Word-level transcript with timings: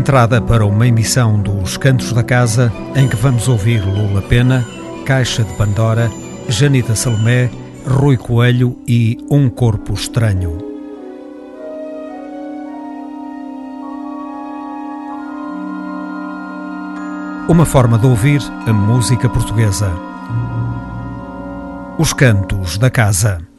Entrada 0.00 0.40
para 0.40 0.64
uma 0.64 0.86
emissão 0.86 1.38
dos 1.38 1.76
Cantos 1.76 2.10
da 2.14 2.22
Casa, 2.22 2.72
em 2.96 3.06
que 3.06 3.16
vamos 3.16 3.48
ouvir 3.48 3.84
Lula 3.84 4.22
Pena, 4.22 4.66
Caixa 5.04 5.44
de 5.44 5.52
Pandora, 5.56 6.10
Janita 6.48 6.96
Salomé, 6.96 7.50
Rui 7.86 8.16
Coelho 8.16 8.78
e 8.88 9.18
Um 9.30 9.50
Corpo 9.50 9.92
Estranho. 9.92 10.56
Uma 17.46 17.66
forma 17.66 17.98
de 17.98 18.06
ouvir 18.06 18.40
a 18.66 18.72
música 18.72 19.28
portuguesa. 19.28 19.92
Os 21.98 22.14
Cantos 22.14 22.78
da 22.78 22.88
Casa. 22.88 23.49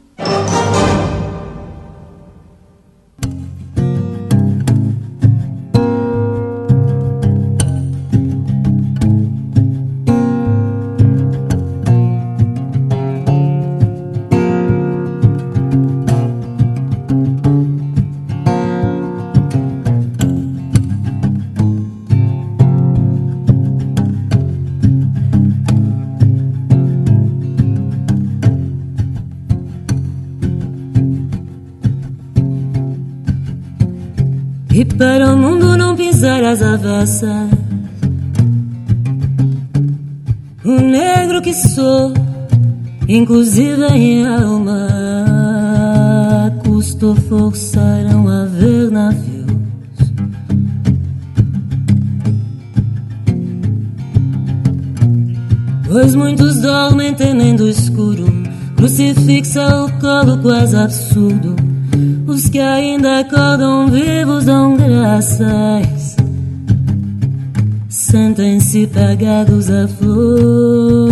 Sentem-se 68.92 68.98
pagados 68.98 69.70
à 69.70 69.88
flor 69.88 71.10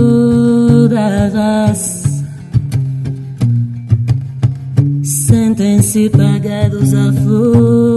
da 0.89 1.29
raça. 1.29 2.11
Sentem-se 5.03 6.11
pagados 6.11 6.93
à 6.95 7.11
flor 7.13 7.90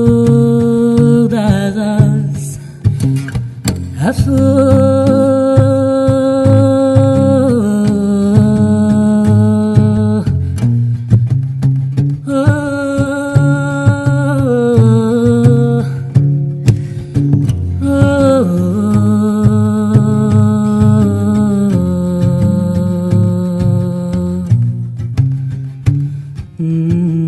Mm. 26.59 27.22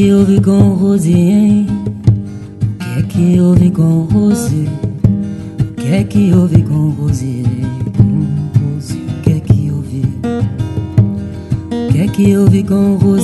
Que 0.00 0.14
houve 0.14 0.40
com 0.40 0.72
Rose, 0.76 1.12
hein? 1.12 1.66
O 2.80 2.86
que 2.86 2.98
é 2.98 3.02
que 3.02 3.38
houve 3.38 3.70
com 3.70 4.04
Rose? 4.04 4.66
O 5.60 5.74
que 5.74 5.92
é 5.92 6.04
que 6.04 6.32
houve 6.32 6.62
com 6.62 6.88
Rose? 6.88 7.44
Rose, 8.58 8.96
o 8.96 9.20
que 9.20 9.32
é 9.32 9.40
que 9.40 9.70
houve? 9.70 10.02
O 11.70 11.92
que 11.92 12.00
é 12.00 12.08
que 12.08 12.34
houve 12.34 12.62
com 12.62 12.96
Rose? 12.96 13.19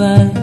Um 0.00 0.40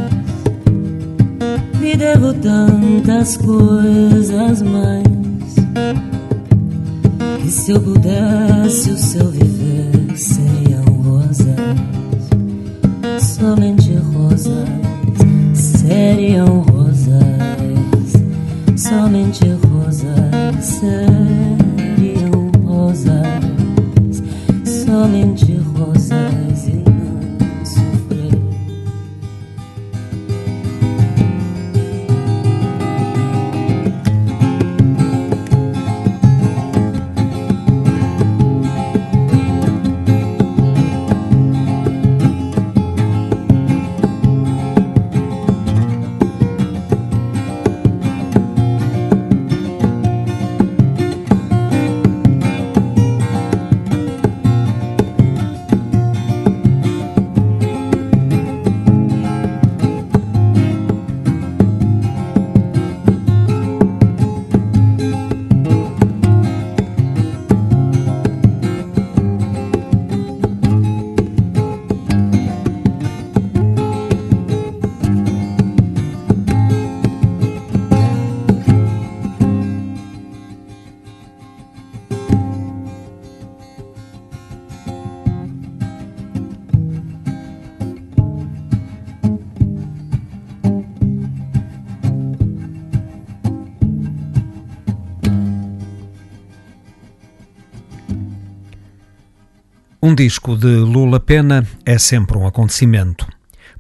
disco 100.18 100.58
de 100.58 100.66
Lula 100.66 101.20
Pena 101.20 101.64
é 101.86 102.00
sempre 102.00 102.40
um 102.40 102.48
acontecimento, 102.48 103.28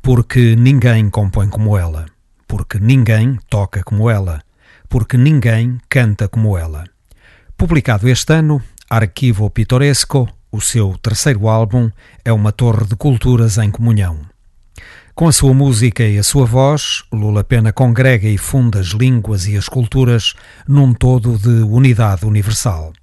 porque 0.03 0.56
ninguém 0.56 1.10
compõe 1.10 1.50
como 1.50 1.75
ela, 1.75 2.06
porque 2.48 2.77
ninguém 2.79 3.39
toca 3.50 3.84
como 3.84 4.08
ela, 4.08 4.39
porque 4.88 5.17
ninguém 5.17 5.79
canta 5.89 6.27
como 6.27 6.56
ela. 6.56 6.84
Publicado 7.58 8.08
este 8.08 8.34
ano, 8.34 8.62
Arquivo 8.88 9.50
Pitoresco, 9.50 10.29
o 10.51 10.62
seu 10.62 10.96
terceiro 11.01 11.48
álbum, 11.50 11.89
é 12.24 12.32
uma 12.32 12.51
torre 12.51 12.86
de 12.86 12.96
culturas 12.96 13.58
em 13.58 13.72
comunhão. 13.72 14.20
Com 15.15 15.27
a 15.27 15.32
sua 15.32 15.56
música 15.56 16.03
e 16.03 16.20
a 16.20 16.24
sua 16.24 16.46
voz, 16.46 17.03
Lula 17.12 17.44
Pena 17.44 17.74
congrega 17.74 18.29
e 18.29 18.38
funda 18.38 18.79
as 18.79 18.89
línguas 18.89 19.48
e 19.48 19.58
as 19.58 19.67
culturas 19.67 20.36
num 20.67 20.94
todo 20.94 21.36
de 21.39 21.63
unidade 21.63 22.27
universal. 22.27 22.94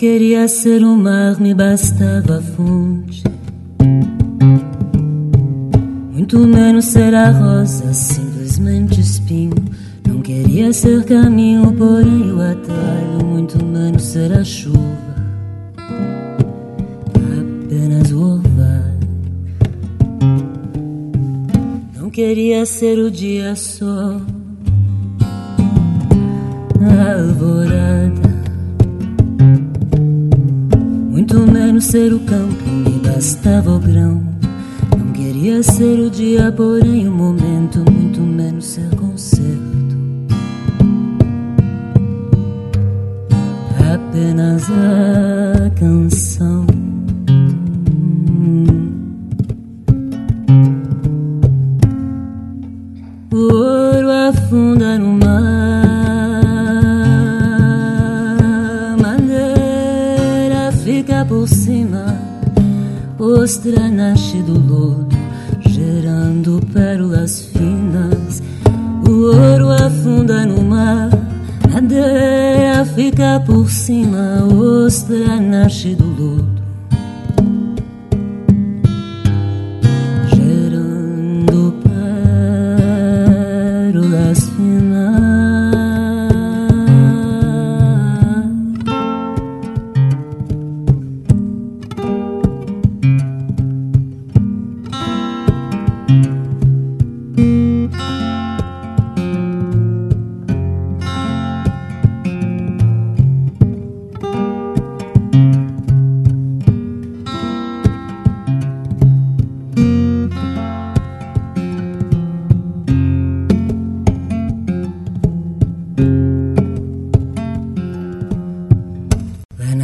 Queria 0.00 0.48
ser 0.48 0.82
um 0.82 0.96
mar, 0.96 1.38
me 1.38 1.52
bastava 1.52 2.38
a 2.38 2.40
fonte. 2.40 3.22
Muito 6.10 6.38
menos 6.38 6.86
ser 6.86 7.14
a 7.14 7.30
rosa, 7.30 7.92
simplesmente 7.92 8.98
espinho. 8.98 9.62
Não 10.08 10.22
queria 10.22 10.72
ser 10.72 11.04
caminho, 11.04 11.70
porém 11.74 12.32
o 12.32 12.40
atalho, 12.40 13.26
muito 13.26 13.62
menos 13.62 14.04
será 14.04 14.42
chuva. 14.42 14.80
Apenas 17.66 18.10
o 18.10 18.22
orvalho. 18.22 19.00
Não 22.00 22.08
queria 22.08 22.64
ser 22.64 22.98
o 22.98 23.10
dia 23.10 23.54
só. 23.54 24.18
Alvorada. 26.80 28.29
Muito 31.32 31.52
menos 31.52 31.84
ser 31.84 32.12
o 32.12 32.18
campo, 32.18 32.68
me 32.68 32.98
bastava 32.98 33.70
o 33.70 33.78
grão. 33.78 34.20
Não 34.98 35.12
queria 35.12 35.62
ser 35.62 36.00
o 36.00 36.10
dia, 36.10 36.50
porém 36.50 37.06
o 37.06 37.12
momento, 37.12 37.84
muito 37.88 38.20
menos 38.20 38.64
ser 38.64 38.92
concerto. 38.96 39.96
Apenas 43.94 44.64
a 44.70 45.70
canção. 45.78 46.59
Ostra 63.42 63.88
nasce 63.88 64.42
do 64.42 64.52
lodo, 64.52 65.16
gerando 65.66 66.60
pérolas 66.74 67.48
finas. 67.52 68.42
O 69.08 69.34
ouro 69.34 69.70
afunda 69.70 70.44
no 70.44 70.62
mar, 70.62 71.08
madeira 71.72 72.84
fica 72.84 73.40
por 73.46 73.70
cima, 73.70 74.44
ostra 74.44 75.40
nasce 75.40 75.94
do 75.94 76.06
lodo. 76.06 76.59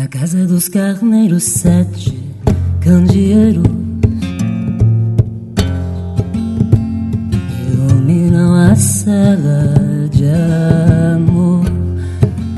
Na 0.07 0.09
casa 0.09 0.47
dos 0.47 0.69
carneiros 0.69 1.43
sete 1.43 2.17
candeeiros 2.81 3.67
iluminam 7.73 8.55
a 8.55 8.77
cela 8.77 10.09
de 10.09 10.27
amor. 11.13 11.65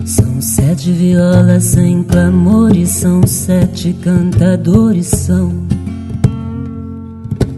São 0.05 0.43
sete 0.43 0.93
violas 0.93 1.65
sem 1.65 2.03
clamores, 2.03 2.91
são 2.91 3.27
sete 3.27 3.95
cantadores, 3.95 5.07
são 5.07 5.51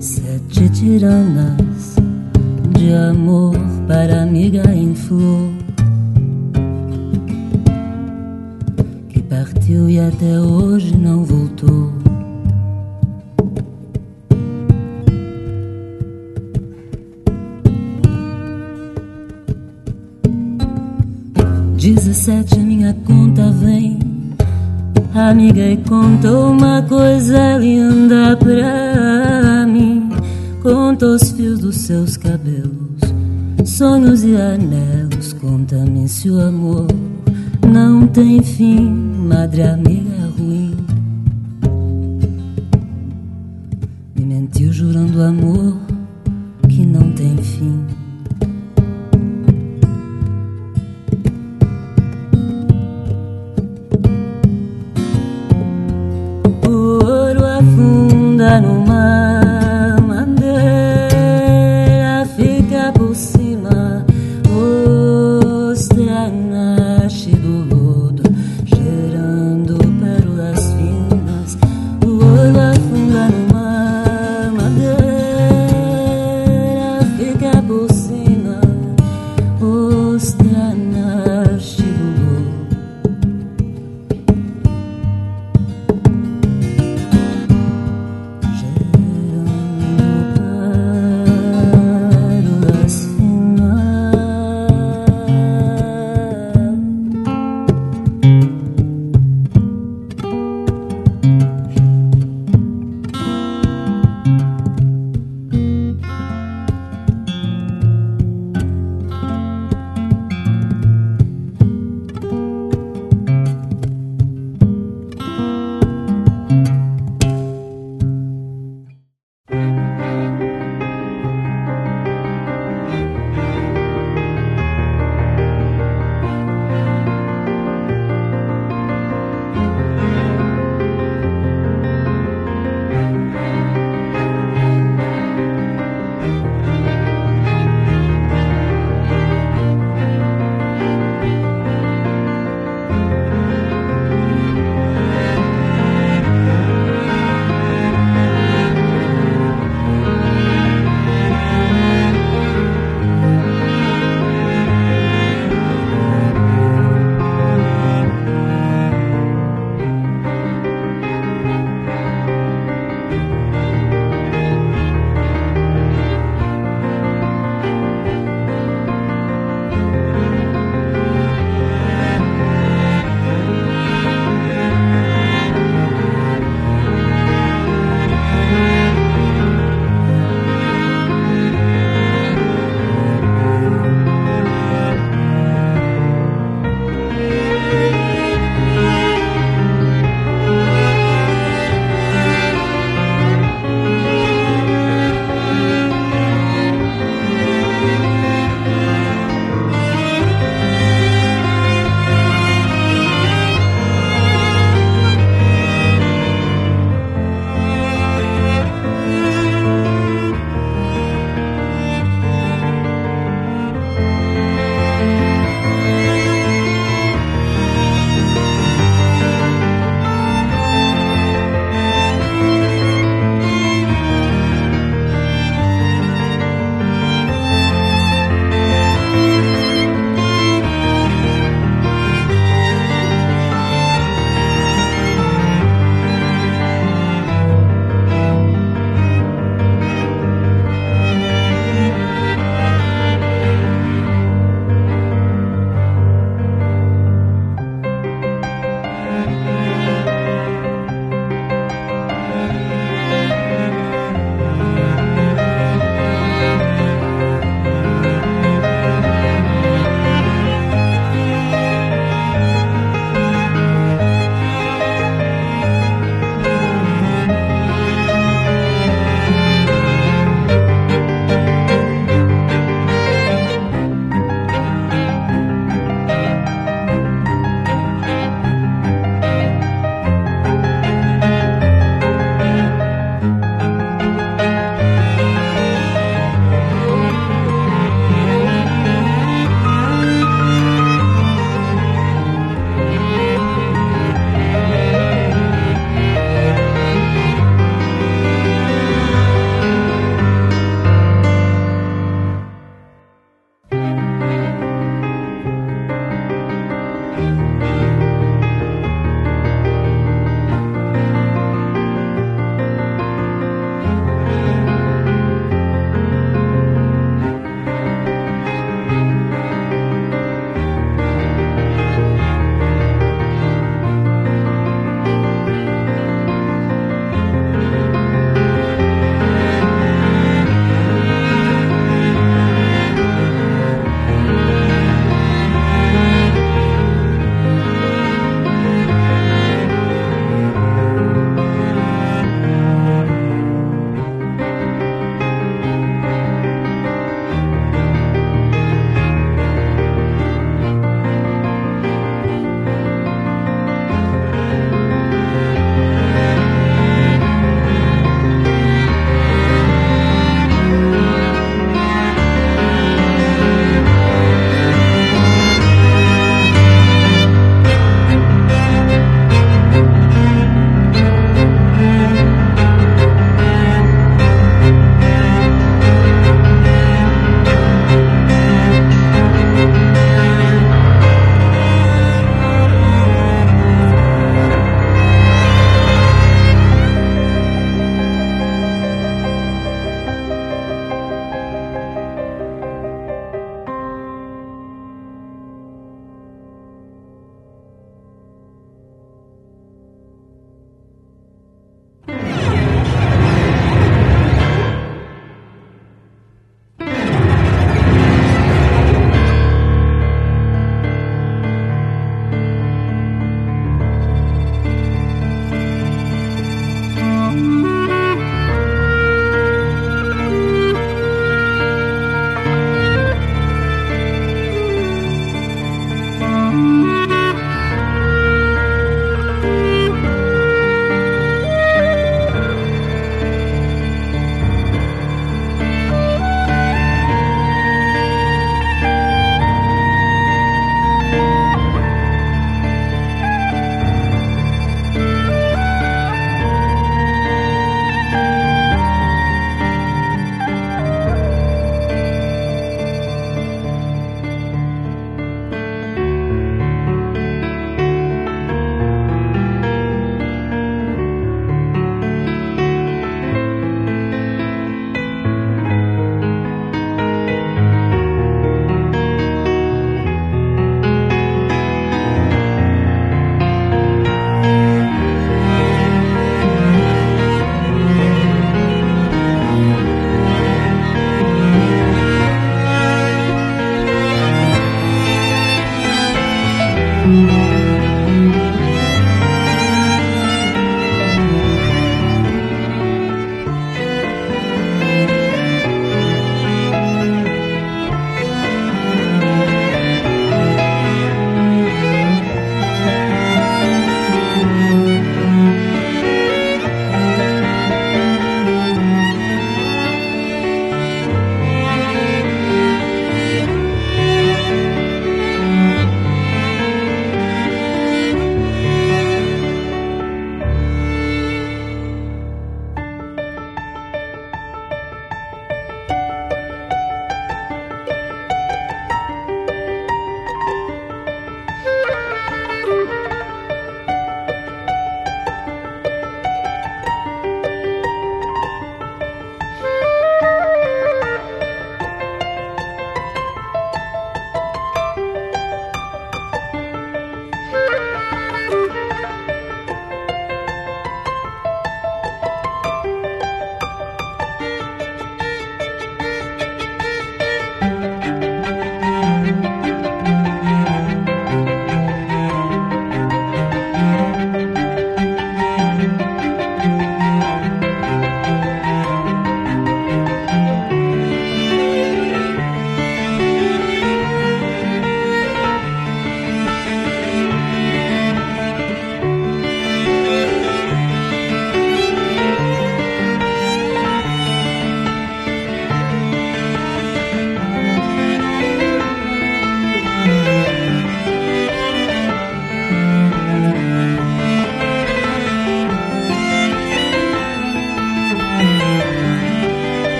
sete 0.00 0.68
tiranas 0.68 1.94
de 2.76 2.92
amor 2.92 3.54
para 3.86 4.24
amiga 4.24 4.68
em 4.74 4.96
flor. 4.96 5.65
E 9.88 9.98
até 9.98 10.40
hoje 10.40 10.96
não 10.96 11.24
voltou. 11.24 11.92
Dezessete 21.76 22.58
minha 22.58 22.94
conta 23.06 23.50
vem, 23.52 23.98
amiga 25.14 25.60
e 25.60 25.76
conta 25.76 26.32
uma 26.32 26.82
coisa 26.82 27.58
linda 27.58 28.36
pra 28.36 29.66
mim. 29.66 30.10
Conta 30.62 31.06
os 31.06 31.30
fios 31.30 31.60
dos 31.60 31.76
seus 31.76 32.16
cabelos, 32.16 33.00
sonhos 33.64 34.24
e 34.24 34.34
anelos. 34.34 35.32
Conta-me 35.34 36.08
se 36.08 36.28
o 36.28 36.40
amor 36.40 36.88
não 37.66 38.06
tem 38.06 38.42
fim, 38.42 38.88
madre 38.90 39.62
amiga 39.62 40.15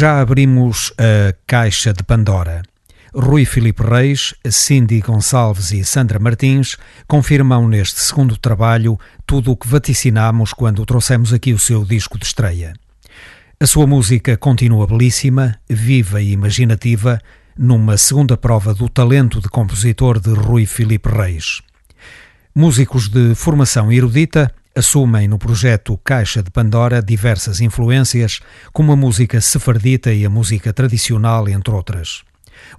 Já 0.00 0.18
abrimos 0.18 0.94
a 0.96 1.34
caixa 1.46 1.92
de 1.92 2.02
Pandora. 2.02 2.62
Rui 3.14 3.44
Filipe 3.44 3.82
Reis, 3.82 4.34
Cindy 4.50 4.98
Gonçalves 5.02 5.72
e 5.72 5.84
Sandra 5.84 6.18
Martins 6.18 6.78
confirmam 7.06 7.68
neste 7.68 8.00
segundo 8.00 8.38
trabalho 8.38 8.98
tudo 9.26 9.52
o 9.52 9.56
que 9.58 9.68
vaticinámos 9.68 10.54
quando 10.54 10.86
trouxemos 10.86 11.34
aqui 11.34 11.52
o 11.52 11.58
seu 11.58 11.84
disco 11.84 12.18
de 12.18 12.24
estreia. 12.24 12.72
A 13.60 13.66
sua 13.66 13.86
música 13.86 14.38
continua 14.38 14.86
belíssima, 14.86 15.56
viva 15.68 16.22
e 16.22 16.32
imaginativa, 16.32 17.20
numa 17.54 17.98
segunda 17.98 18.38
prova 18.38 18.72
do 18.72 18.88
talento 18.88 19.38
de 19.38 19.50
compositor 19.50 20.18
de 20.18 20.30
Rui 20.30 20.64
Filipe 20.64 21.10
Reis. 21.10 21.60
Músicos 22.54 23.06
de 23.06 23.34
formação 23.34 23.92
erudita, 23.92 24.50
assumem 24.74 25.28
no 25.28 25.38
projeto 25.38 25.98
Caixa 25.98 26.42
de 26.42 26.50
Pandora 26.50 27.02
diversas 27.02 27.60
influências, 27.60 28.40
como 28.72 28.92
a 28.92 28.96
música 28.96 29.40
sefardita 29.40 30.12
e 30.12 30.24
a 30.24 30.30
música 30.30 30.72
tradicional, 30.72 31.48
entre 31.48 31.72
outras. 31.72 32.22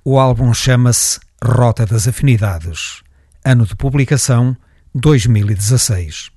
O 0.03 0.19
álbum 0.19 0.53
chama-se 0.53 1.19
Rota 1.43 1.85
das 1.85 2.07
Afinidades. 2.07 3.01
Ano 3.43 3.65
de 3.65 3.75
publicação 3.75 4.55
2016. 4.93 6.31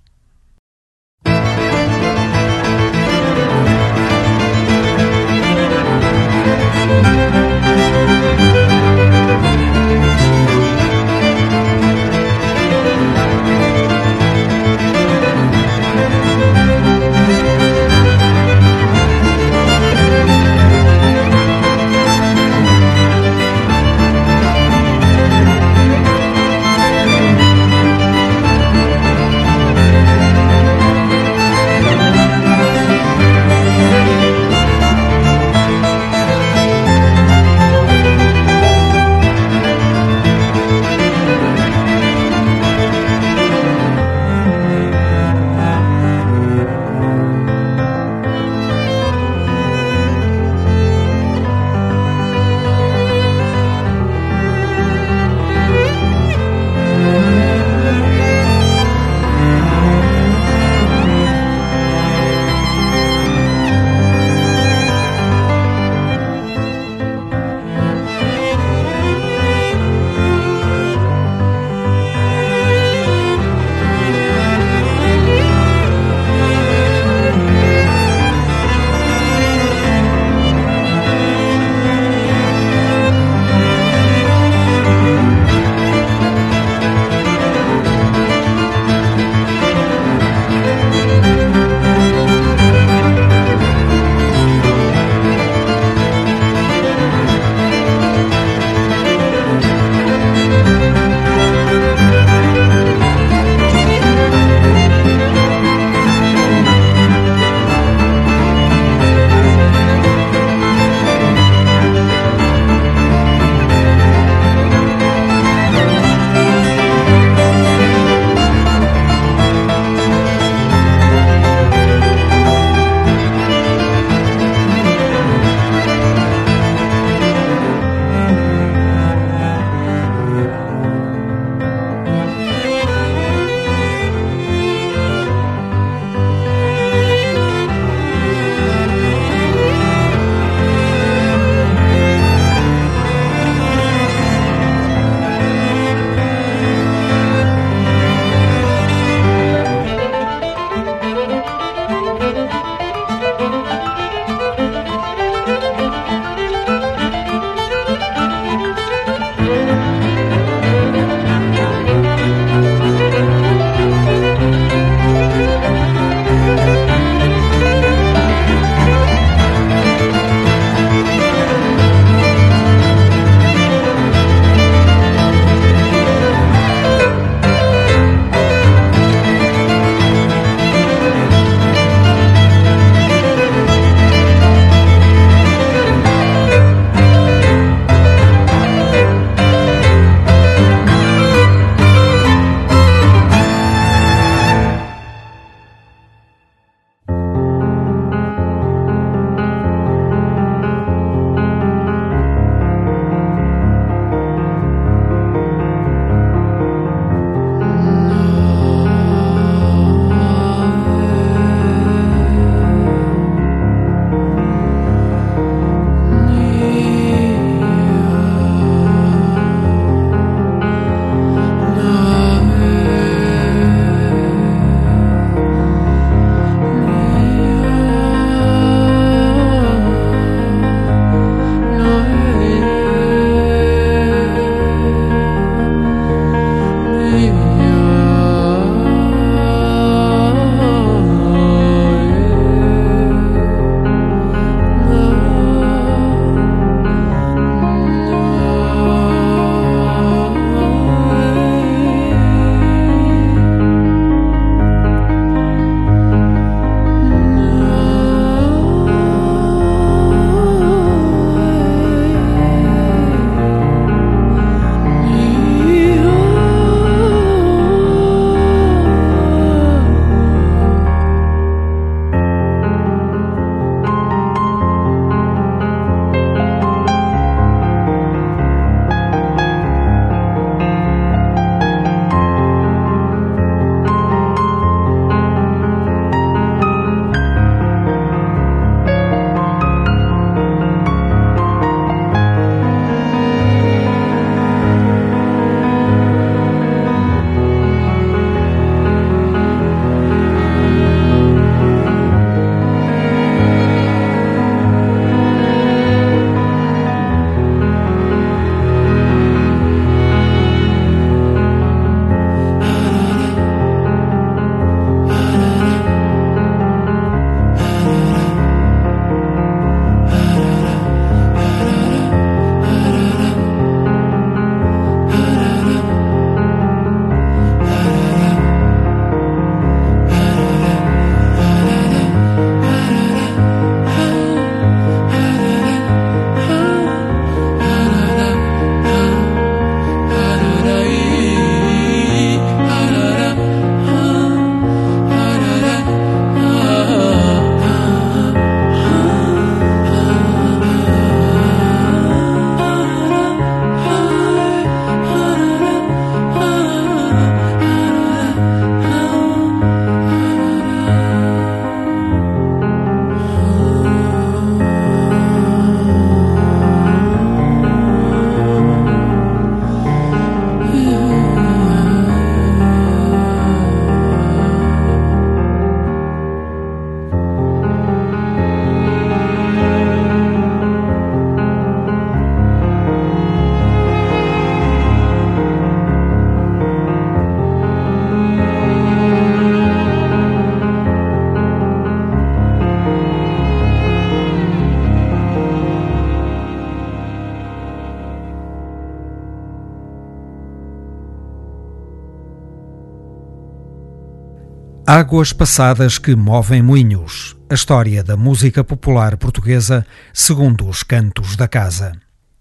Águas 405.14 405.32
passadas 405.32 405.96
que 405.96 406.16
movem 406.16 406.60
moinhos. 406.60 407.36
A 407.48 407.54
história 407.54 408.02
da 408.02 408.16
música 408.16 408.64
popular 408.64 409.16
portuguesa 409.16 409.86
segundo 410.12 410.68
os 410.68 410.82
cantos 410.82 411.36
da 411.36 411.46
casa. 411.46 411.92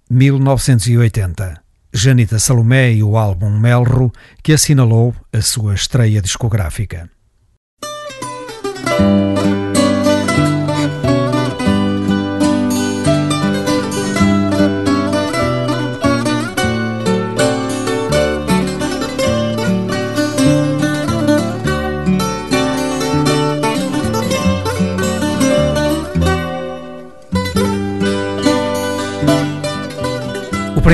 1980. 0.10 1.62
Janita 1.94 2.40
Salomé 2.40 2.92
e 2.92 3.04
o 3.04 3.16
álbum 3.16 3.52
Melro, 3.60 4.12
que 4.42 4.54
assinalou 4.54 5.14
a 5.32 5.40
sua 5.40 5.76
estreia 5.76 6.20
discográfica. 6.20 7.08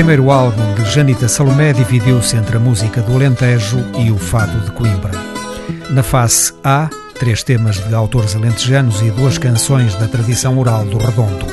Primeiro 0.00 0.30
álbum 0.30 0.72
de 0.72 0.90
Janita 0.90 1.28
Salomé 1.28 1.74
dividiu-se 1.74 2.34
entre 2.34 2.56
a 2.56 2.58
música 2.58 3.02
do 3.02 3.12
Alentejo 3.12 3.76
e 3.98 4.10
o 4.10 4.16
fado 4.16 4.58
de 4.60 4.70
Coimbra. 4.70 5.12
Na 5.90 6.02
face 6.02 6.54
A, 6.64 6.88
três 7.18 7.42
temas 7.42 7.76
de 7.86 7.94
autores 7.94 8.34
alentejanos 8.34 9.02
e 9.02 9.10
duas 9.10 9.36
canções 9.36 9.94
da 9.96 10.08
tradição 10.08 10.58
oral 10.58 10.86
do 10.86 10.96
Redondo. 10.96 11.44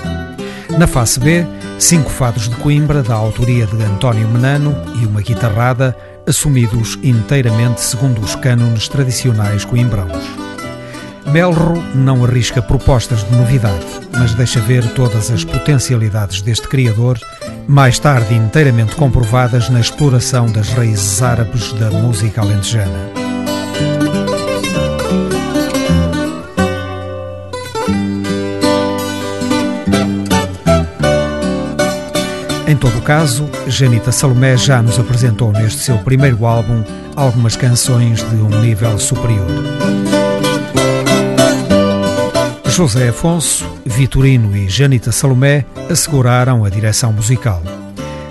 Na 0.77 0.87
face 0.87 1.19
B, 1.19 1.45
cinco 1.77 2.09
fados 2.09 2.47
de 2.47 2.55
Coimbra, 2.55 3.03
da 3.03 3.15
autoria 3.15 3.65
de 3.65 3.83
António 3.83 4.29
Menano, 4.29 4.73
e 5.01 5.05
uma 5.05 5.21
guitarrada, 5.21 5.93
assumidos 6.25 6.97
inteiramente 7.03 7.81
segundo 7.81 8.21
os 8.21 8.33
cânones 8.33 8.87
tradicionais 8.87 9.65
coimbrãos. 9.65 10.46
Melro 11.31 11.83
não 11.93 12.23
arrisca 12.23 12.61
propostas 12.61 13.23
de 13.23 13.35
novidade, 13.35 13.85
mas 14.17 14.33
deixa 14.33 14.61
ver 14.61 14.93
todas 14.93 15.29
as 15.29 15.43
potencialidades 15.43 16.41
deste 16.41 16.67
criador, 16.69 17.19
mais 17.67 17.99
tarde 17.99 18.33
inteiramente 18.33 18.95
comprovadas 18.95 19.69
na 19.69 19.81
exploração 19.81 20.45
das 20.45 20.69
raízes 20.69 21.21
árabes 21.21 21.73
da 21.73 21.91
música 21.91 22.41
alentejana. 22.41 23.11
Em 32.65 32.75
todo 32.75 32.97
o 32.97 33.01
caso, 33.01 33.49
Janita 33.67 34.11
Salomé 34.11 34.55
já 34.55 34.81
nos 34.81 34.97
apresentou 34.97 35.51
neste 35.51 35.79
seu 35.79 35.97
primeiro 35.99 36.45
álbum 36.45 36.83
algumas 37.15 37.55
canções 37.55 38.19
de 38.29 38.35
um 38.35 38.49
nível 38.61 38.97
superior. 38.97 40.26
José 42.77 43.09
Afonso, 43.09 43.65
Vitorino 43.83 44.55
e 44.55 44.69
Janita 44.69 45.11
Salomé 45.11 45.65
asseguraram 45.89 46.63
a 46.63 46.69
direção 46.69 47.11
musical. 47.11 47.63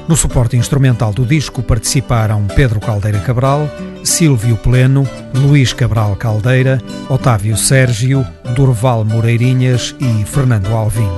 No 0.07 0.17
suporte 0.17 0.57
instrumental 0.57 1.13
do 1.13 1.27
disco 1.27 1.65
participaram 1.65 2.47
Pedro 2.55 2.79
Caldeira 2.79 3.19
Cabral, 3.19 3.69
Silvio 4.05 4.57
Pleno, 4.57 5.05
Luís 5.35 5.73
Cabral 5.73 6.15
Caldeira, 6.15 6.81
Otávio 7.09 7.57
Sérgio, 7.57 8.25
Durval 8.55 9.05
Moreirinhas 9.05 9.97
e 9.99 10.25
Fernando 10.25 10.73
Alvim. 10.73 11.11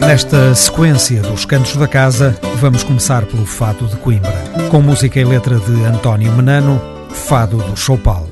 Nesta 0.00 0.54
sequência 0.54 1.20
dos 1.20 1.44
cantos 1.44 1.76
da 1.76 1.86
casa, 1.86 2.34
vamos 2.54 2.82
começar 2.82 3.26
pelo 3.26 3.44
Fado 3.44 3.86
de 3.88 3.96
Coimbra, 3.96 4.42
com 4.70 4.80
música 4.80 5.20
e 5.20 5.24
letra 5.24 5.60
de 5.60 5.84
António 5.84 6.32
Menano, 6.32 6.80
Fado 7.10 7.58
do 7.58 7.76
Choupal. 7.76 8.25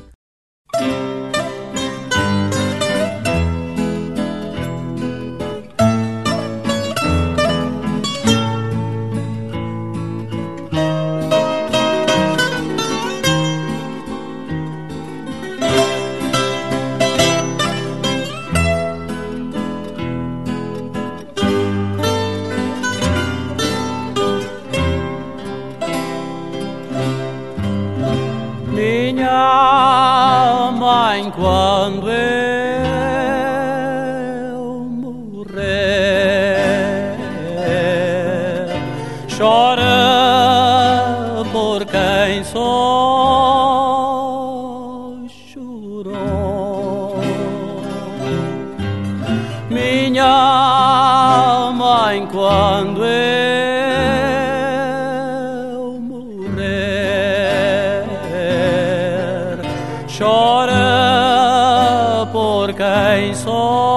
llore 60.44 60.72
eh, 60.76 62.26
porque 62.32 63.34
soy. 63.34 63.93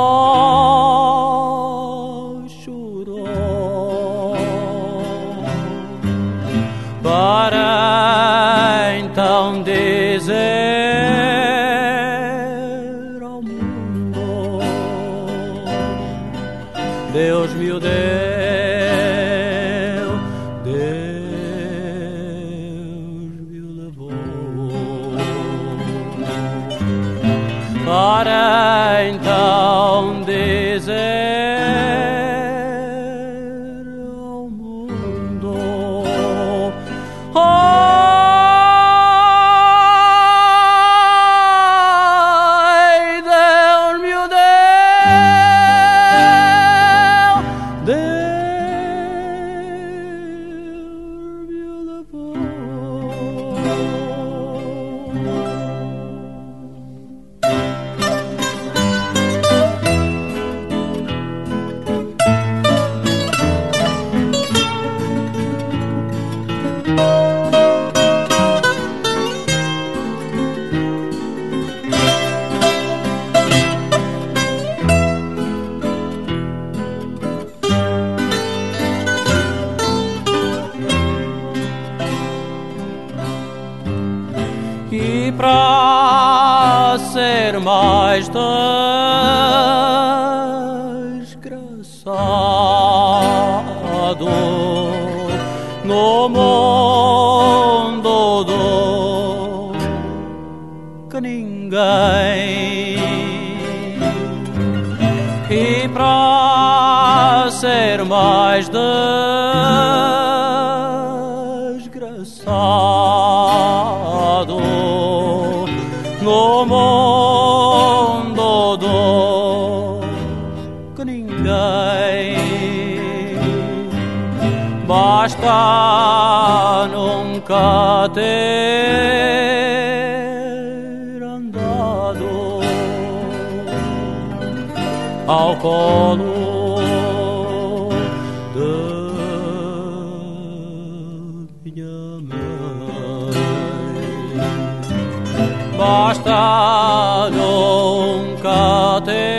hasta 145.88 147.30
nunca 147.32 149.02
te 149.06 149.37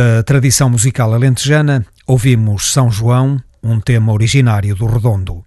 Da 0.00 0.22
tradição 0.22 0.70
musical 0.70 1.12
alentejana, 1.12 1.84
ouvimos 2.06 2.72
São 2.72 2.90
João, 2.90 3.38
um 3.62 3.78
tema 3.78 4.14
originário 4.14 4.74
do 4.74 4.86
Redondo. 4.86 5.44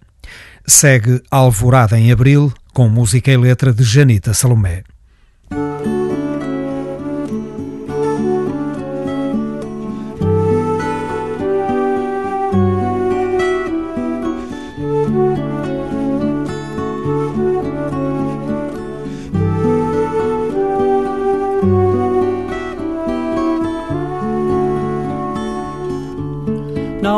Segue 0.64 1.20
Alvorada 1.28 1.98
em 1.98 2.12
Abril, 2.12 2.52
com 2.72 2.88
música 2.88 3.32
e 3.32 3.36
letra 3.36 3.72
de 3.72 3.82
Janita 3.82 4.32
Salomé. 4.32 4.84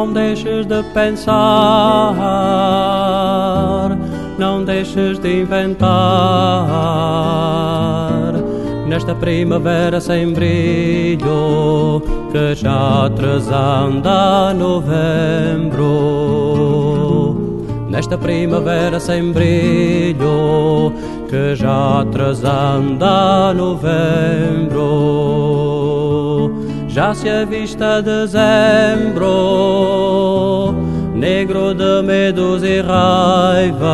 Não 0.07 0.13
deixes 0.13 0.67
de 0.67 0.85
pensar, 0.95 1.35
não 4.39 4.65
deixes 4.65 5.19
de 5.19 5.41
inventar. 5.41 5.91
Nesta 8.87 9.17
primavera 9.17 10.01
sem 10.01 10.33
brilho, 10.33 12.01
que 12.31 12.55
já 12.55 13.11
trazanda 13.17 14.55
novembro. 14.55 15.75
Nesta 17.91 18.17
primavera 18.17 19.01
sem 19.01 19.33
brilho, 19.33 20.93
que 21.29 21.57
já 21.57 22.07
trazanda 22.13 23.53
novembro 23.53 24.77
já 26.97 27.13
se 27.15 27.29
é 27.29 27.43
avista 27.43 28.01
dezembro, 28.01 29.23
negro 31.15 31.75
de 31.75 32.01
medos 32.03 32.63
e 32.63 32.81
raivas, 32.81 33.91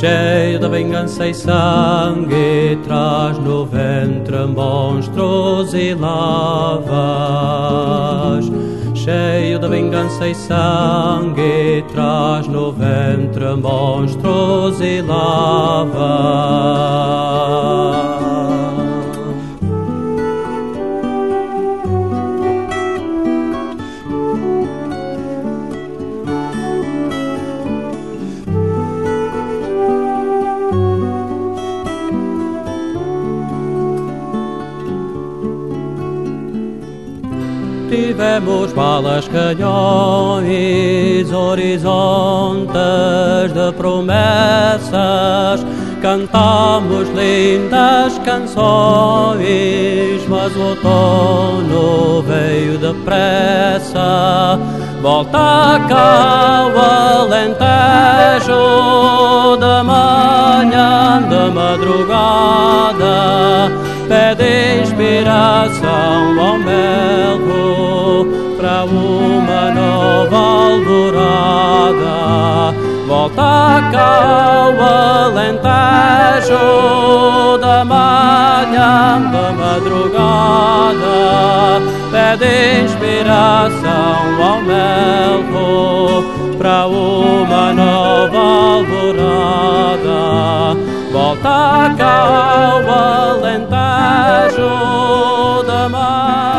cheio 0.00 0.58
de 0.58 0.66
vingança 0.66 1.28
e 1.28 1.34
sangue, 1.34 2.78
traz 2.84 3.38
no 3.38 3.66
ventre 3.66 4.46
monstros 4.46 5.74
e 5.74 5.92
lavas. 5.92 6.88
Cheio 8.94 9.58
de 9.58 9.68
vingança 9.68 10.26
e 10.26 10.34
sangue, 10.34 11.84
traz 11.92 12.46
no 12.46 12.72
ventre 12.72 13.54
monstros 13.56 14.80
e 14.80 15.02
lavas. 15.02 15.98
tivemos 38.18 38.72
balas, 38.72 39.28
canhões, 39.28 41.30
horizontes 41.32 42.72
de 43.54 43.72
promessas. 43.76 45.64
Cantamos 46.02 47.08
lindas 47.10 48.18
canções, 48.24 49.46
mas 50.28 50.56
o 50.56 50.60
outono 50.60 52.22
veio 52.22 52.76
depressa. 52.78 54.58
Volta 55.00 55.80
cá 55.88 56.72
o 56.74 56.78
alentejo 57.22 58.56
da 59.60 59.84
manhã, 59.84 61.22
da 61.22 61.48
madrugada 61.50 63.08
pede 64.08 64.80
inspiração 64.82 66.40
ao 66.40 66.58
melro 66.58 68.26
para 68.56 68.84
uma 68.84 69.70
nova 69.70 70.36
alvorada. 70.36 72.16
Volta 73.06 73.82
cá 73.92 74.70
o 74.70 74.82
alentejo 75.28 76.64
da 77.60 77.84
manhã, 77.84 79.20
da 79.30 79.52
madrugada, 79.52 81.16
pede 82.10 82.84
inspiração 82.84 84.42
ao 84.42 84.62
melro 84.62 86.24
para 86.56 86.86
uma 86.86 87.72
nova 87.74 88.38
alvorada. 88.38 89.68
Volta 91.12 91.94
cá 91.96 92.76
o 92.84 92.90
Alentejo 93.40 94.68
da 95.66 95.88
mar. 95.88 96.57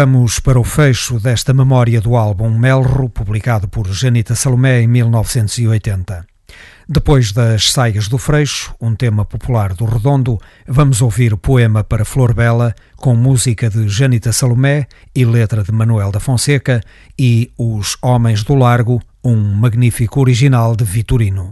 Vamos 0.00 0.38
para 0.38 0.60
o 0.60 0.62
fecho 0.62 1.18
desta 1.18 1.52
memória 1.52 2.00
do 2.00 2.14
álbum 2.14 2.56
Melro, 2.56 3.08
publicado 3.08 3.66
por 3.66 3.88
Janita 3.88 4.36
Salomé 4.36 4.82
em 4.82 4.86
1980. 4.86 6.24
Depois 6.88 7.32
das 7.32 7.72
Saias 7.72 8.06
do 8.06 8.16
Freixo, 8.16 8.72
um 8.80 8.94
tema 8.94 9.24
popular 9.24 9.74
do 9.74 9.84
Redondo, 9.84 10.38
vamos 10.68 11.02
ouvir 11.02 11.34
o 11.34 11.36
poema 11.36 11.82
para 11.82 12.04
Flor 12.04 12.32
Bela, 12.32 12.76
com 12.94 13.16
música 13.16 13.68
de 13.68 13.88
Janita 13.88 14.32
Salomé 14.32 14.86
e 15.12 15.24
letra 15.24 15.64
de 15.64 15.72
Manuel 15.72 16.12
da 16.12 16.20
Fonseca, 16.20 16.80
e 17.18 17.50
Os 17.58 17.96
Homens 18.00 18.44
do 18.44 18.54
Largo, 18.54 19.02
um 19.24 19.52
magnífico 19.52 20.20
original 20.20 20.76
de 20.76 20.84
Vitorino. 20.84 21.50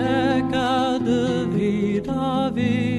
a 0.00 0.42
cada 0.50 1.44
vida, 1.46 2.50
vida. 2.54 2.91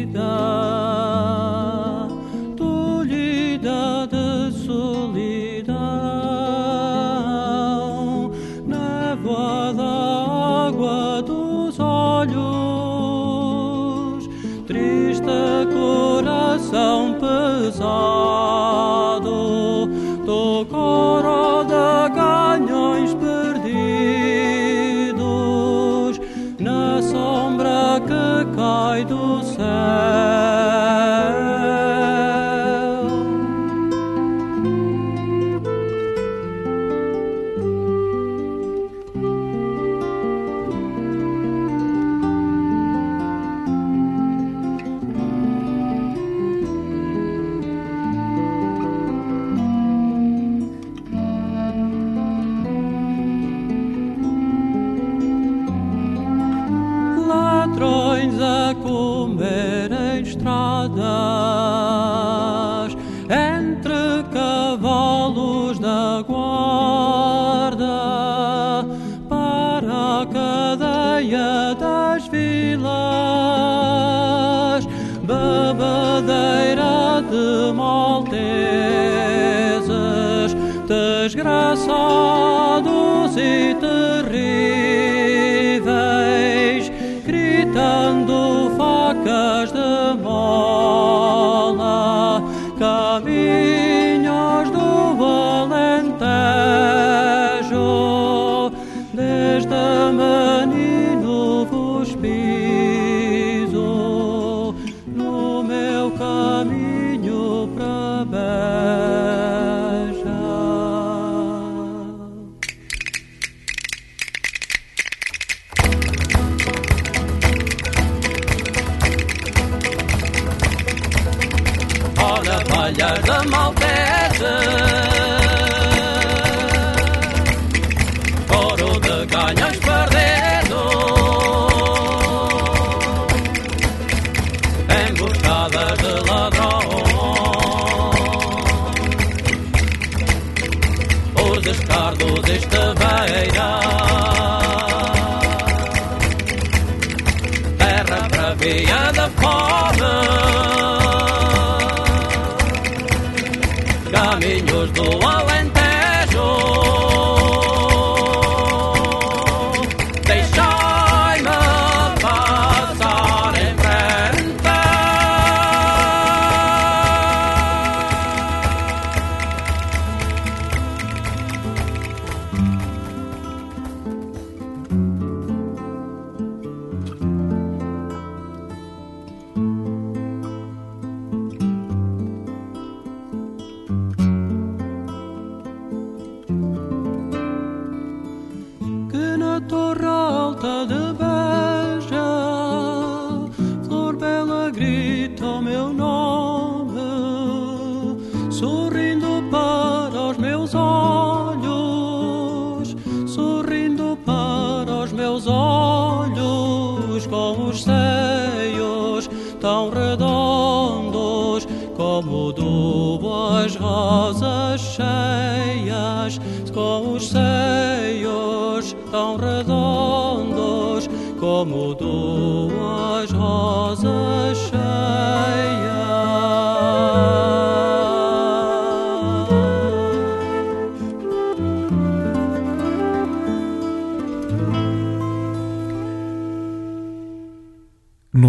Chodesh 142.43 142.67
Tavayram. 142.67 143.92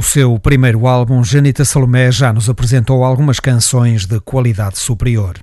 seu 0.04 0.38
primeiro 0.38 0.86
álbum, 0.86 1.24
Janita 1.24 1.64
Salomé 1.64 2.12
já 2.12 2.32
nos 2.32 2.48
apresentou 2.48 3.04
algumas 3.04 3.40
canções 3.40 4.06
de 4.06 4.20
qualidade 4.20 4.78
superior. 4.78 5.38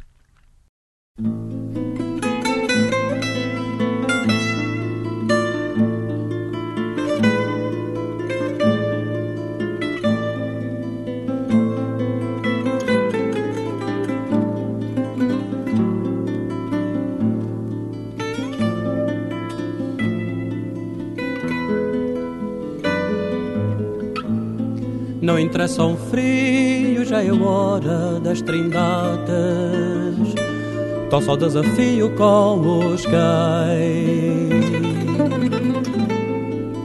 Só 31.26 31.36
desafio 31.36 32.10
com 32.12 32.94
os 32.94 33.06
cães. 33.06 34.52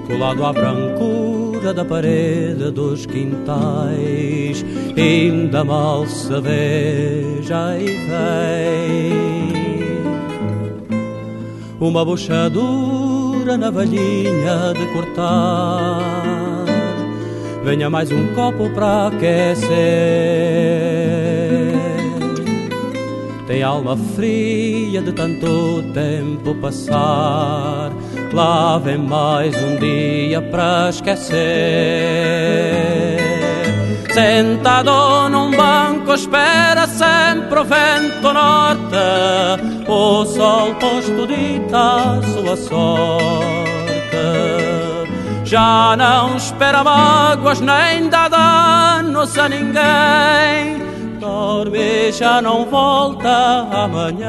Colado 0.07 0.45
à 0.45 0.53
brancura 0.53 1.74
da 1.74 1.84
parede 1.84 2.70
dos 2.70 3.05
quintais 3.07 4.64
Ainda 4.99 5.62
mal 5.62 6.07
se 6.07 6.41
vê, 6.41 7.43
já 7.43 7.76
e 7.78 7.84
vem. 7.84 9.16
Uma 11.78 12.03
buchadura 12.03 13.59
na 13.59 13.70
valinha 13.70 14.72
de 14.74 14.87
cortar. 14.95 16.01
Venha 17.62 17.91
mais 17.91 18.11
um 18.11 18.28
copo 18.34 18.70
para 18.70 19.09
aquecer. 19.09 20.75
Tem 23.57 23.62
alma 23.62 23.96
fria 24.14 25.00
de 25.00 25.12
tanto 25.12 25.82
tempo 25.94 26.54
passar. 26.57 27.90
Lá 28.30 28.76
vem 28.76 28.98
mais 28.98 29.57
um 29.57 29.78
dia 29.78 30.42
para 30.42 30.90
esquecer. 30.90 31.32
Sentado 34.12 35.30
num 35.30 35.52
banco, 35.52 36.12
espera 36.12 36.86
sempre 36.86 37.61
o 37.61 37.64
vento 37.64 38.30
norte, 38.30 39.88
o 39.88 40.26
sol 40.26 40.74
posto 40.74 41.26
dita 41.26 42.20
sua 42.34 42.57
sorte. 42.59 43.57
Já 45.44 45.96
não 45.96 46.36
espera 46.36 46.84
mágoas 46.84 47.62
nem 47.62 48.11
dá 48.11 48.28
danos 48.28 49.38
a 49.38 49.48
ninguém 49.48 50.95
dorme 51.57 52.12
já 52.12 52.42
não 52.42 52.66
volta 52.66 53.66
amanhã. 53.70 54.26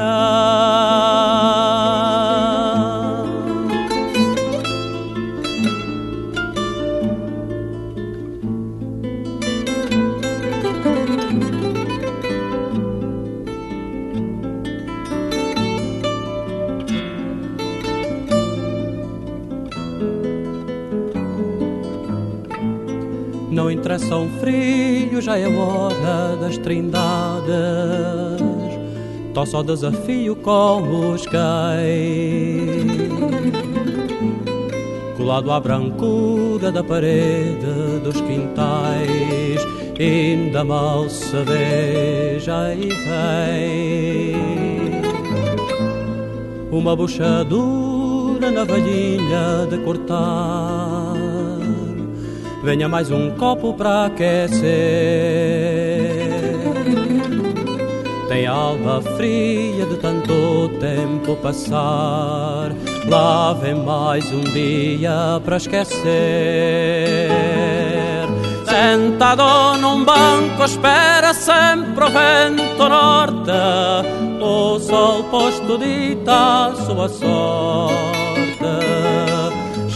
Não 23.98 24.04
interessa 24.04 24.16
um 24.16 24.28
frio, 24.38 25.20
já 25.20 25.36
é 25.36 25.48
hora 25.48 26.36
das 26.36 26.56
trindades. 26.58 27.50
Tô 29.34 29.44
só 29.44 29.62
desafio 29.62 30.36
com 30.36 31.12
os 31.12 31.26
cães. 31.26 32.86
Colado 35.16 35.50
à 35.50 35.58
brancura 35.58 36.70
da 36.70 36.84
parede 36.84 37.98
dos 38.04 38.20
quintais, 38.20 39.66
ainda 39.98 40.62
mal 40.64 41.08
se 41.08 41.36
vê, 41.42 42.38
já 42.38 42.72
e 42.72 42.88
vem. 42.88 44.38
Uma 46.70 46.94
buchadura 46.94 48.50
na 48.50 48.64
valhinha 48.64 49.66
de 49.68 49.78
cortar 49.78 51.37
venha 52.68 52.86
mais 52.86 53.10
um 53.10 53.30
copo 53.30 53.72
pra 53.72 54.04
aquecer. 54.04 54.60
Tem 58.28 58.46
alma 58.46 59.00
fria 59.16 59.86
de 59.86 59.96
tanto 59.96 60.68
tempo 60.78 61.34
passar, 61.36 62.70
lá 63.08 63.54
vem 63.54 63.74
mais 63.74 64.30
um 64.30 64.42
dia 64.42 65.40
pra 65.46 65.56
esquecer. 65.56 67.30
Sentado 68.66 69.78
num 69.78 70.04
banco, 70.04 70.62
espera 70.62 71.32
sempre 71.32 72.04
o 72.04 72.10
vento 72.10 72.86
norte, 72.86 73.50
o 74.42 74.78
sol 74.78 75.24
posto 75.24 75.78
dita 75.78 76.74
sua 76.84 77.08
sorte 77.08 78.27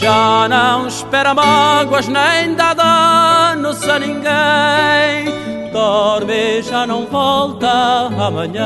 já 0.03 0.47
não 0.49 0.85
espera 0.87 1.33
mágoas 1.33 2.09
nem 2.09 2.53
dá 2.55 2.73
danos 2.73 3.87
a 3.87 3.97
ninguém. 3.97 5.71
Dorme 5.71 6.61
já 6.61 6.85
não 6.85 7.05
volta 7.05 8.09
amanhã. 8.19 8.61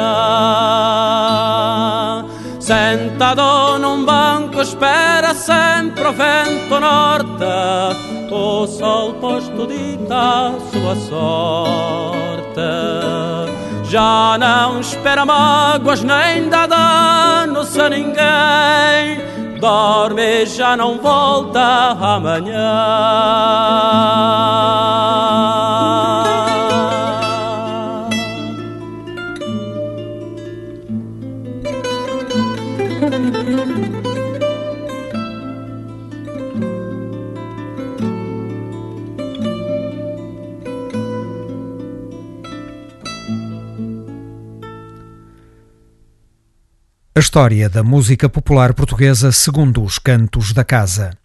Sentado 2.59 3.77
num 3.77 4.03
banco 4.03 4.59
espera 4.61 5.35
sempre 5.35 6.07
o 6.07 6.11
vento 6.11 6.79
norte. 6.79 7.45
O 8.31 8.65
sol 8.65 9.13
posto 9.21 9.67
dita 9.67 10.55
sua 10.71 10.95
sorte. 10.95 12.61
Já 13.83 14.37
não 14.39 14.79
espera 14.79 15.23
mágoas 15.23 16.01
nem 16.01 16.49
dá 16.49 16.65
danos 16.65 17.77
a 17.77 17.89
ninguém 17.89 19.36
dorme 19.57 20.45
já 20.45 20.75
não 20.77 20.97
volta 20.97 21.97
amanhã. 21.99 22.57
A 47.17 47.19
história 47.19 47.67
da 47.67 47.81
música 47.81 48.29
popular 48.29 48.75
portuguesa 48.75 49.31
segundo 49.31 49.81
os 49.81 49.97
cantos 49.97 50.53
da 50.53 50.63
casa. 50.63 51.17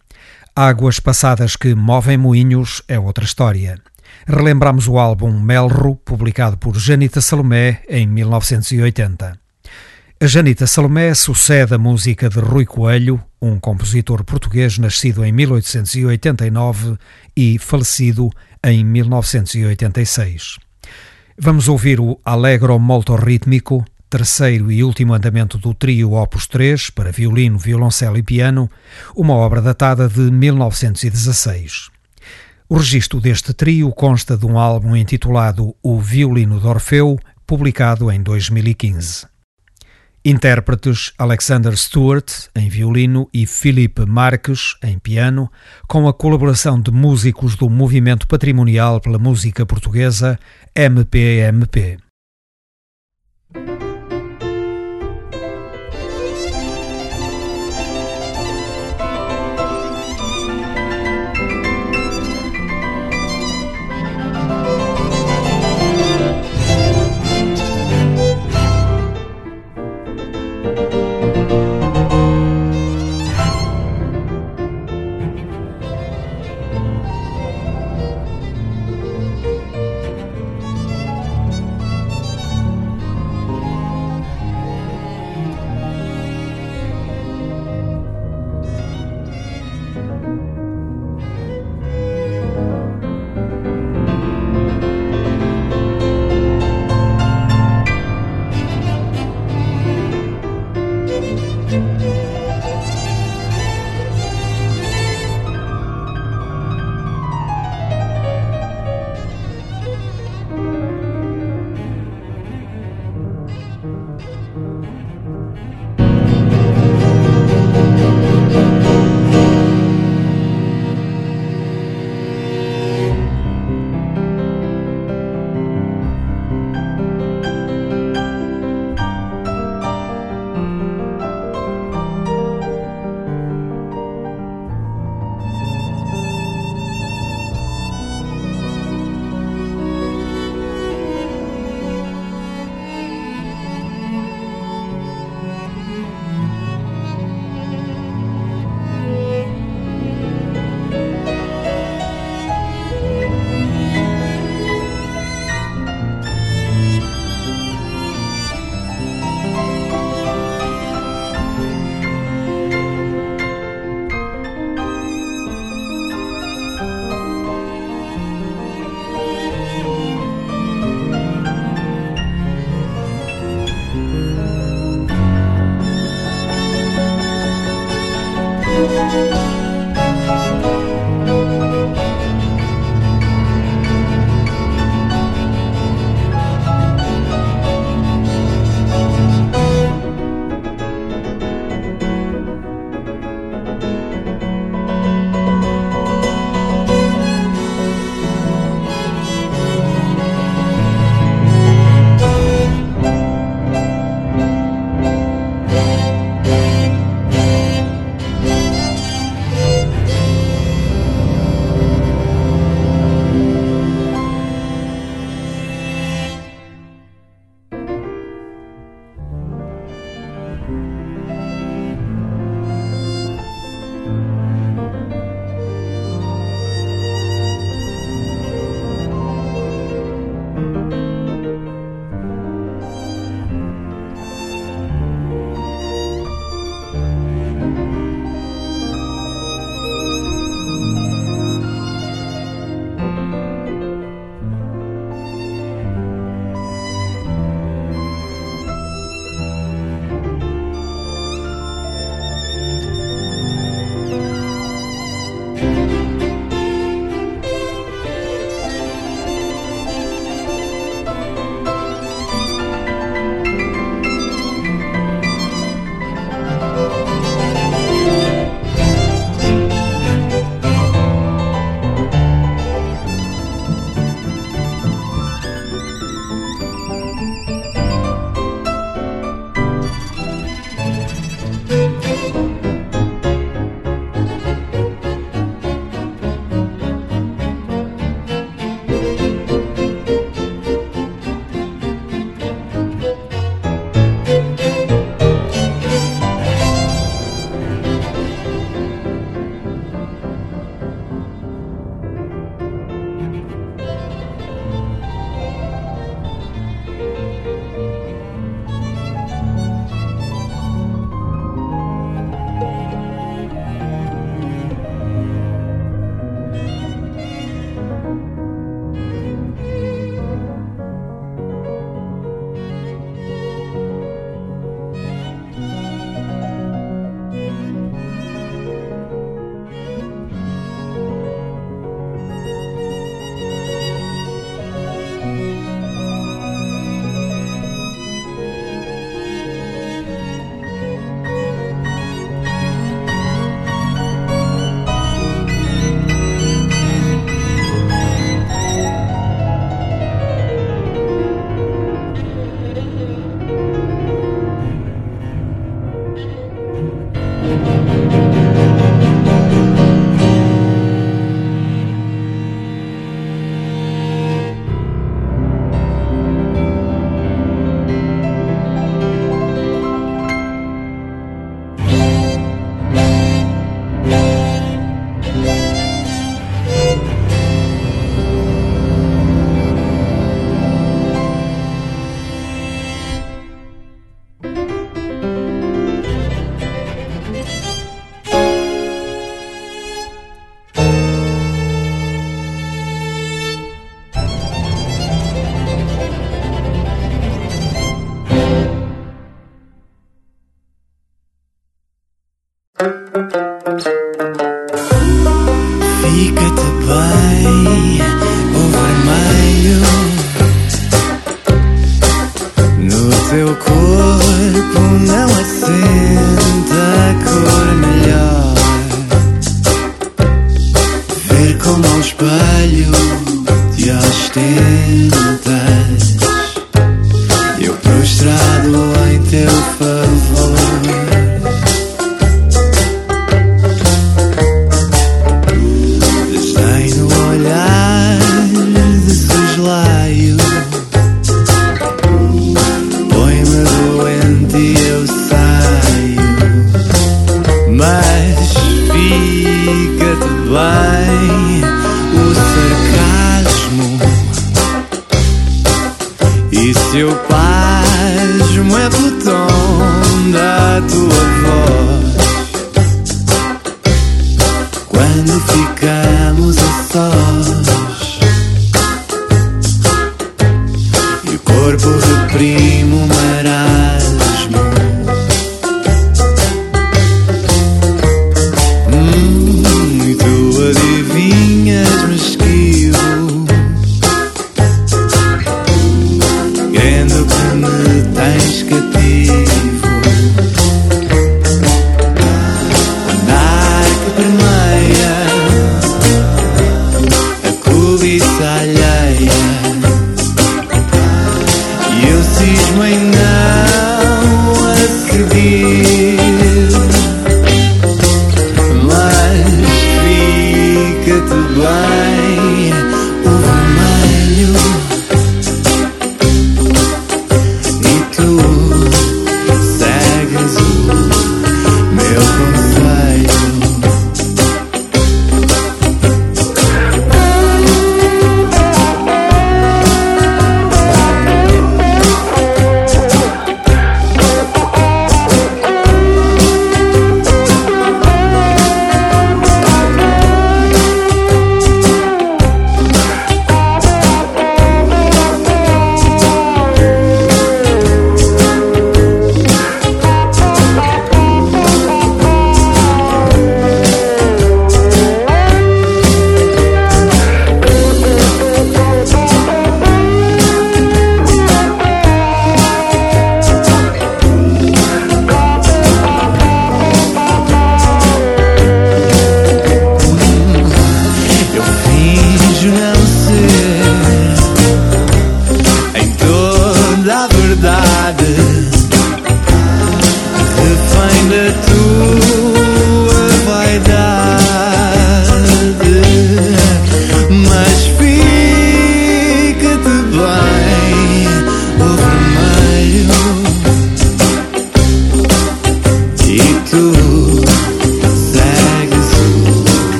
Águas 0.55 0.99
passadas 0.99 1.55
que 1.55 1.75
movem 1.75 2.17
moinhos 2.17 2.81
é 2.87 2.97
outra 2.97 3.23
história. 3.23 3.79
Relembramos 4.25 4.87
o 4.87 4.97
álbum 4.97 5.39
Melro, 5.39 5.95
publicado 5.97 6.57
por 6.57 6.75
Janita 6.79 7.21
Salomé 7.21 7.83
em 7.87 8.07
1980. 8.07 9.37
A 10.19 10.25
Janita 10.25 10.65
Salomé 10.65 11.13
sucede 11.13 11.75
a 11.75 11.77
música 11.77 12.27
de 12.27 12.39
Rui 12.39 12.65
Coelho, 12.65 13.21
um 13.39 13.59
compositor 13.59 14.23
português 14.23 14.79
nascido 14.79 15.23
em 15.23 15.31
1889 15.31 16.97
e 17.37 17.59
falecido 17.59 18.31
em 18.63 18.83
1986. 18.83 20.57
Vamos 21.37 21.67
ouvir 21.67 21.99
o 21.99 22.19
Allegro 22.25 22.79
molto 22.79 23.15
rítmico, 23.15 23.85
terceiro 24.13 24.71
e 24.71 24.83
último 24.83 25.15
andamento 25.15 25.57
do 25.57 25.73
trio 25.73 26.11
Opus 26.13 26.45
3 26.45 26.91
para 26.91 27.11
violino, 27.11 27.57
violoncelo 27.57 28.15
e 28.15 28.21
piano, 28.21 28.69
uma 29.15 29.33
obra 29.33 29.59
datada 29.59 30.07
de 30.07 30.29
1916. 30.29 31.89
O 32.69 32.77
registro 32.77 33.19
deste 33.19 33.55
trio 33.55 33.91
consta 33.91 34.37
de 34.37 34.45
um 34.45 34.59
álbum 34.59 34.95
intitulado 34.95 35.75
O 35.81 35.99
Violino 35.99 36.59
de 36.59 36.67
Orfeu, 36.67 37.17
publicado 37.47 38.11
em 38.11 38.21
2015. 38.21 39.25
Intérpretes 40.23 41.11
Alexander 41.17 41.75
Stewart, 41.75 42.31
em 42.55 42.69
violino, 42.69 43.27
e 43.33 43.47
Filipe 43.47 44.05
Marques, 44.05 44.75
em 44.83 44.99
piano, 44.99 45.51
com 45.87 46.07
a 46.07 46.13
colaboração 46.13 46.79
de 46.79 46.91
músicos 46.91 47.55
do 47.55 47.67
Movimento 47.67 48.27
Patrimonial 48.27 49.01
pela 49.01 49.17
Música 49.17 49.65
Portuguesa, 49.65 50.39
MPMP. 50.75 51.97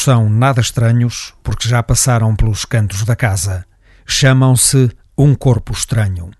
não 0.00 0.04
são 0.04 0.30
nada 0.30 0.62
estranhos 0.62 1.34
porque 1.42 1.68
já 1.68 1.82
passaram 1.82 2.34
pelos 2.34 2.64
cantos 2.64 3.04
da 3.04 3.14
casa. 3.14 3.66
Chamam-se 4.06 4.90
Um 5.16 5.34
Corpo 5.34 5.74
Estranho. 5.74 6.30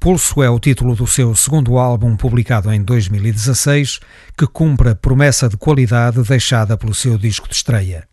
Pulso 0.00 0.42
é 0.42 0.50
o 0.50 0.58
título 0.58 0.96
do 0.96 1.06
seu 1.06 1.32
segundo 1.36 1.78
álbum, 1.78 2.16
publicado 2.16 2.72
em 2.72 2.82
2016, 2.82 4.00
que 4.36 4.48
cumpre 4.48 4.90
a 4.90 4.96
promessa 4.96 5.48
de 5.48 5.56
qualidade 5.56 6.20
deixada 6.22 6.76
pelo 6.76 6.92
seu 6.92 7.16
disco 7.16 7.48
de 7.48 7.54
estreia. 7.54 8.08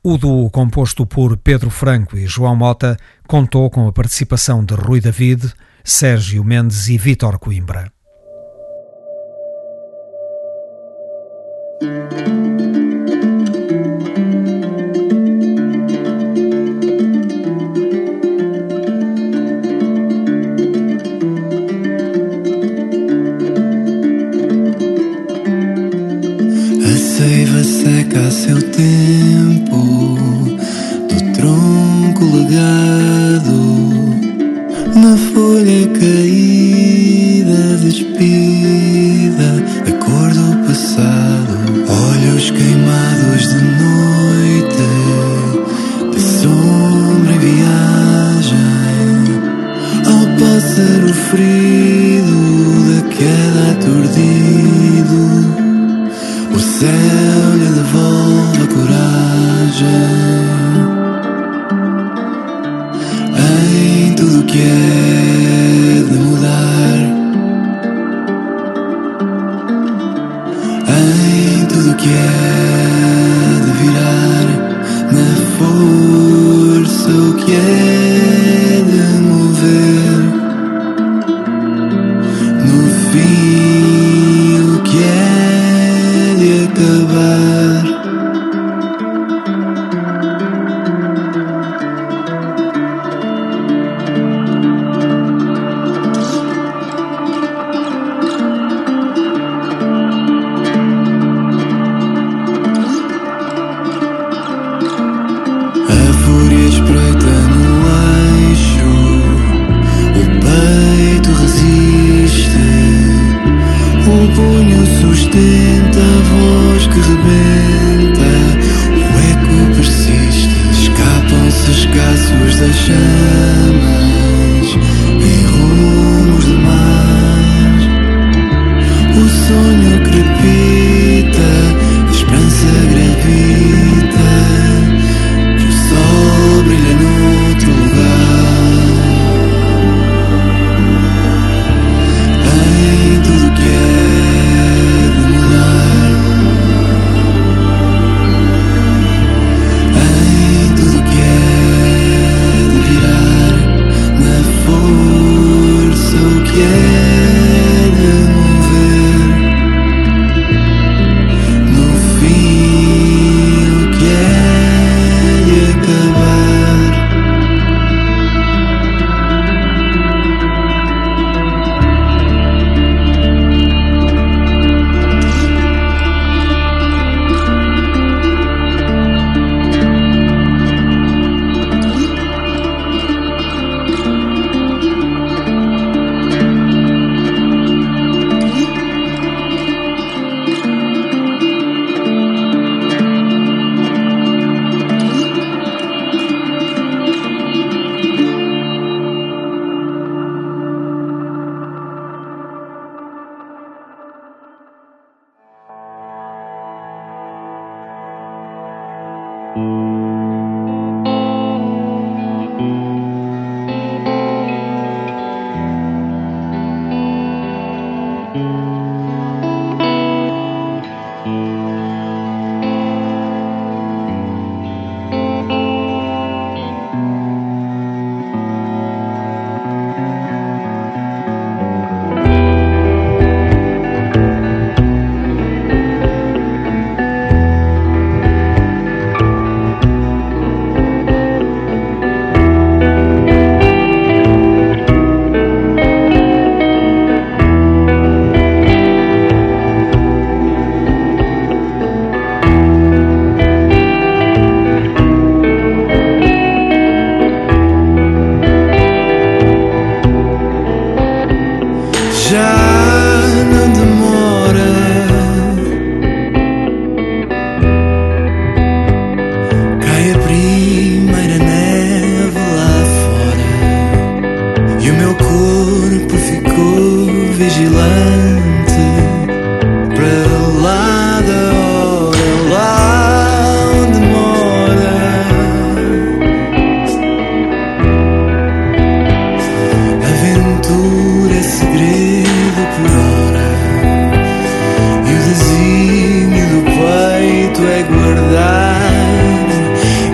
O 0.00 0.16
duo, 0.16 0.48
composto 0.48 1.04
por 1.04 1.36
Pedro 1.36 1.68
Franco 1.68 2.16
e 2.16 2.24
João 2.28 2.54
Mota, 2.54 2.96
contou 3.26 3.68
com 3.68 3.88
a 3.88 3.92
participação 3.92 4.64
de 4.64 4.74
Rui 4.74 5.00
David, 5.00 5.52
Sérgio 5.82 6.44
Mendes 6.44 6.88
e 6.88 6.96
Vítor 6.96 7.36
Coimbra. 7.40 7.90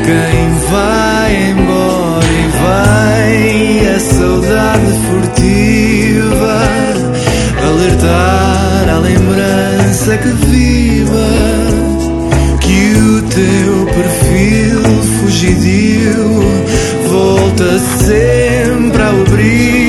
Quem 0.07 0.49
vai 0.71 1.51
embora 1.51 2.25
e 2.25 2.47
vem 2.63 3.89
a 3.89 3.99
saudade 3.99 4.87
furtiva 5.05 6.61
alertar 7.67 8.89
a 8.89 8.99
lembrança 9.01 10.17
que 10.19 10.29
viva 10.47 11.27
que 12.61 12.97
o 13.01 13.23
teu 13.23 13.87
perfil 13.87 14.83
fugidio 15.19 16.41
volta 17.09 17.77
sempre 18.05 19.03
ao 19.03 19.23
abrigo 19.23 19.86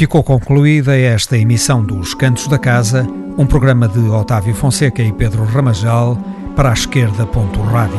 Ficou 0.00 0.22
concluída 0.22 0.96
esta 0.96 1.36
emissão 1.36 1.84
dos 1.84 2.14
Cantos 2.14 2.48
da 2.48 2.58
Casa, 2.58 3.06
um 3.36 3.44
programa 3.44 3.86
de 3.86 3.98
Otávio 3.98 4.54
Fonseca 4.54 5.02
e 5.02 5.12
Pedro 5.12 5.44
Ramajal 5.44 6.16
para 6.56 6.70
a 6.70 6.72
esquerda. 6.72 7.28
Rádio. 7.70 7.98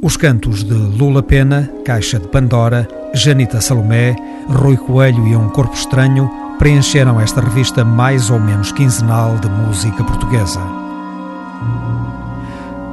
Os 0.00 0.16
cantos 0.16 0.64
de 0.64 0.72
Lula 0.72 1.22
Pena, 1.22 1.70
Caixa 1.84 2.18
de 2.18 2.28
Pandora, 2.28 2.88
Janita 3.12 3.60
Salomé, 3.60 4.16
Rui 4.48 4.78
Coelho 4.78 5.28
e 5.28 5.36
Um 5.36 5.50
Corpo 5.50 5.74
Estranho 5.74 6.41
preencheram 6.62 7.20
esta 7.20 7.40
revista 7.40 7.84
mais 7.84 8.30
ou 8.30 8.38
menos 8.38 8.70
quinzenal 8.70 9.36
de 9.36 9.48
música 9.48 10.04
portuguesa. 10.04 10.60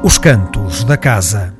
Os 0.01 0.17
Cantos 0.17 0.83
da 0.83 0.97
Casa. 0.97 1.58